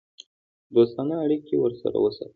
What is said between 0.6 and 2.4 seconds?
دوستانه اړیکې ورسره وساتي.